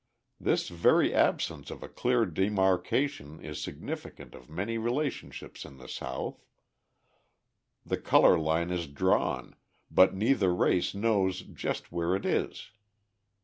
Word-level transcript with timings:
This 0.39 0.69
very 0.69 1.13
absence 1.13 1.69
of 1.69 1.83
a 1.83 1.87
clear 1.87 2.25
demarcation 2.25 3.39
is 3.39 3.61
significant 3.61 4.33
of 4.33 4.49
many 4.49 4.79
relationships 4.79 5.63
in 5.63 5.77
the 5.77 5.87
South. 5.87 6.43
The 7.85 7.97
colour 7.97 8.39
line 8.39 8.71
is 8.71 8.87
drawn, 8.87 9.55
but 9.91 10.15
neither 10.15 10.55
race 10.55 10.95
knows 10.95 11.41
just 11.41 11.91
where 11.91 12.15
it 12.15 12.25
is. 12.25 12.71